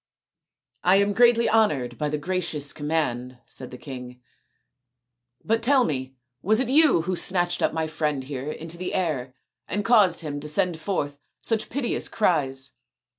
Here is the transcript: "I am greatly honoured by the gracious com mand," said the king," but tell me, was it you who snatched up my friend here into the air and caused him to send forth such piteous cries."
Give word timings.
"I 0.83 0.95
am 0.95 1.13
greatly 1.13 1.47
honoured 1.47 1.99
by 1.99 2.09
the 2.09 2.17
gracious 2.17 2.73
com 2.73 2.87
mand," 2.87 3.37
said 3.45 3.69
the 3.69 3.77
king," 3.77 4.19
but 5.45 5.61
tell 5.61 5.83
me, 5.83 6.15
was 6.41 6.59
it 6.59 6.69
you 6.69 7.03
who 7.03 7.15
snatched 7.15 7.61
up 7.61 7.71
my 7.71 7.85
friend 7.85 8.23
here 8.23 8.51
into 8.51 8.77
the 8.77 8.95
air 8.95 9.35
and 9.67 9.85
caused 9.85 10.21
him 10.21 10.39
to 10.39 10.47
send 10.49 10.79
forth 10.79 11.19
such 11.39 11.69
piteous 11.69 12.07
cries." 12.07 12.71